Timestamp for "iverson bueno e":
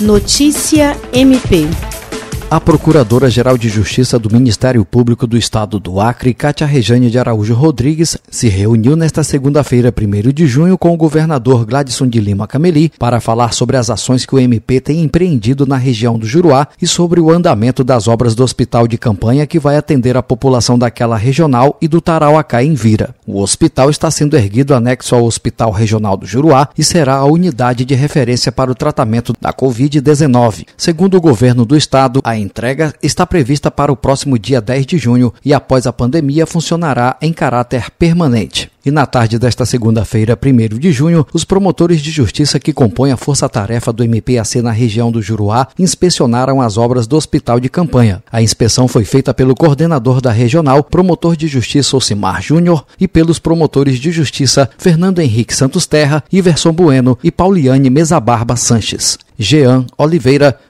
56.32-57.30